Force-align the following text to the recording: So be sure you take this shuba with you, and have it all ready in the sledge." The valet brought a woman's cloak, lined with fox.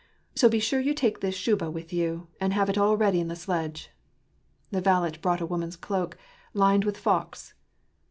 So 0.33 0.49
be 0.49 0.57
sure 0.59 0.79
you 0.79 0.95
take 0.95 1.19
this 1.21 1.35
shuba 1.35 1.69
with 1.69 1.93
you, 1.93 2.25
and 2.39 2.53
have 2.53 2.71
it 2.71 2.77
all 2.79 2.97
ready 2.97 3.19
in 3.19 3.27
the 3.27 3.35
sledge." 3.35 3.91
The 4.71 4.81
valet 4.81 5.11
brought 5.21 5.41
a 5.41 5.45
woman's 5.45 5.75
cloak, 5.75 6.17
lined 6.55 6.85
with 6.85 6.97
fox. 6.97 7.53